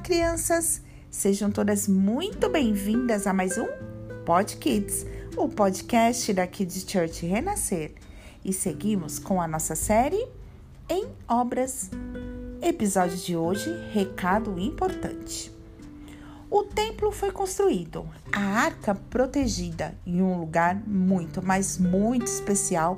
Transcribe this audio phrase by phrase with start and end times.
[0.00, 0.80] crianças!
[1.10, 3.66] Sejam todas muito bem-vindas a mais um
[4.24, 5.04] Pod Kids,
[5.36, 7.92] o podcast da Kids Church Renascer.
[8.44, 10.24] E seguimos com a nossa série
[10.88, 11.90] em obras.
[12.62, 15.52] Episódio de hoje: recado importante.
[16.48, 22.94] O templo foi construído, a arca protegida em um lugar muito, mas muito especial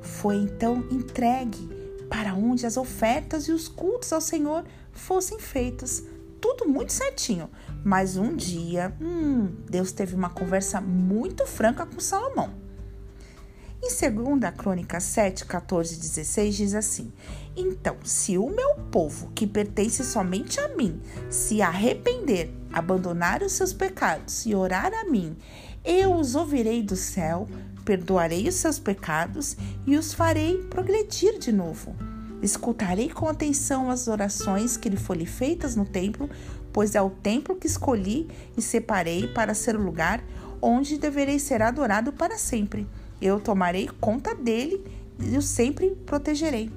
[0.00, 1.68] foi então entregue
[2.08, 6.04] para onde as ofertas e os cultos ao Senhor fossem feitos.
[6.40, 7.50] Tudo muito certinho.
[7.84, 12.68] Mas um dia, hum, Deus teve uma conversa muito franca com Salomão.
[13.80, 17.12] Em 2 Crônica 7, 14 e 16 diz assim:
[17.56, 23.72] Então, se o meu povo, que pertence somente a mim, se arrepender, abandonar os seus
[23.72, 25.36] pecados e orar a mim,
[25.84, 27.48] eu os ouvirei do céu,
[27.84, 31.94] perdoarei os seus pecados e os farei progredir de novo.
[32.42, 36.30] Escutarei com atenção as orações que lhe foram feitas no templo,
[36.72, 40.22] pois é o templo que escolhi e separei para ser o lugar
[40.62, 42.86] onde deverei ser adorado para sempre.
[43.20, 44.84] Eu tomarei conta dele
[45.20, 46.70] e o sempre protegerei.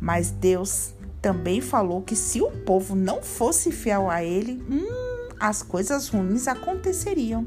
[0.00, 5.62] Mas Deus também falou que se o povo não fosse fiel a ele, hum, as
[5.62, 7.46] coisas ruins aconteceriam.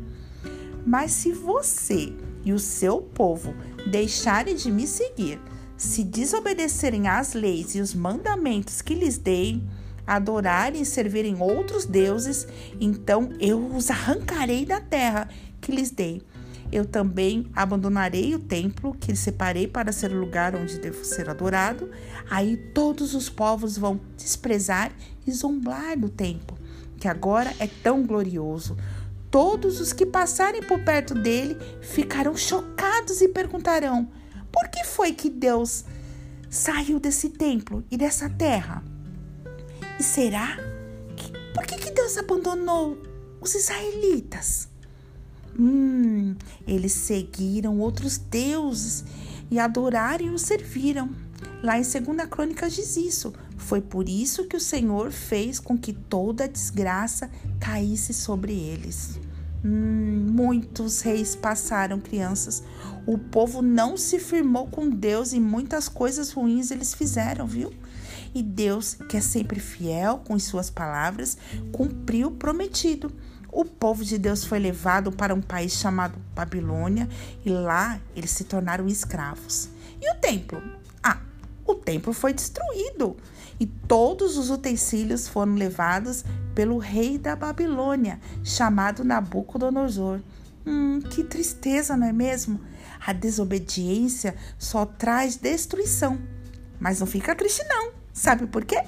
[0.85, 2.13] Mas se você
[2.45, 3.53] e o seu povo
[3.89, 5.39] deixarem de me seguir,
[5.83, 9.61] se desobedecerem às leis e os mandamentos que lhes dei,
[10.07, 12.47] adorarem e servirem outros deuses,
[12.79, 15.27] então eu os arrancarei da terra
[15.59, 16.21] que lhes dei.
[16.71, 21.91] Eu também abandonarei o templo que separei para ser o lugar onde devo ser adorado.
[22.29, 24.91] Aí todos os povos vão desprezar
[25.27, 26.57] e zombar do templo,
[26.97, 28.75] que agora é tão glorioso.
[29.29, 34.09] Todos os que passarem por perto dele ficarão chocados e perguntarão:
[34.53, 35.83] por que foi que Deus
[36.49, 38.83] saiu desse templo e dessa terra?
[39.99, 40.55] E será
[41.17, 42.97] que por que, que Deus abandonou
[43.41, 44.69] os israelitas?
[45.59, 46.35] Hum,
[46.67, 49.03] eles seguiram outros deuses
[49.49, 51.09] e adoraram e os serviram.
[51.63, 53.33] Lá em 2 Crônicas diz isso.
[53.57, 59.19] Foi por isso que o Senhor fez com que toda a desgraça caísse sobre eles.
[59.65, 62.63] Hum, muitos reis passaram, crianças.
[63.05, 67.73] O povo não se firmou com Deus e muitas coisas ruins eles fizeram, viu?
[68.35, 71.37] E Deus, que é sempre fiel com as suas palavras,
[71.71, 73.11] cumpriu o prometido.
[73.51, 77.07] O povo de Deus foi levado para um país chamado Babilônia
[77.45, 79.69] e lá eles se tornaram escravos.
[80.01, 80.61] E o templo?
[81.65, 83.15] O templo foi destruído
[83.59, 90.19] e todos os utensílios foram levados pelo rei da Babilônia, chamado Nabucodonosor.
[90.65, 92.59] Hum, que tristeza, não é mesmo?
[93.05, 96.19] A desobediência só traz destruição.
[96.79, 97.91] Mas não fica triste não.
[98.13, 98.83] Sabe por quê?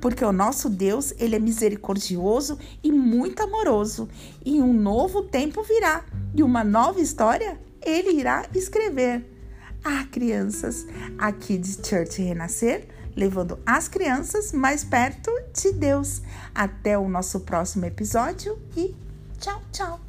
[0.00, 4.08] Porque o nosso Deus, ele é misericordioso e muito amoroso,
[4.44, 6.04] e um novo tempo virá,
[6.34, 9.39] e uma nova história ele irá escrever.
[9.84, 10.86] Ah, crianças,
[11.18, 12.86] aqui de Church Renascer,
[13.16, 16.22] levando as crianças mais perto de Deus.
[16.54, 18.94] Até o nosso próximo episódio e
[19.38, 20.00] tchau, tchau!